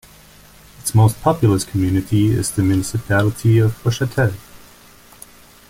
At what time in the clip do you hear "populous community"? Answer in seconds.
1.21-2.29